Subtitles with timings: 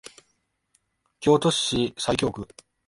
[1.19, 2.47] 京都市西京区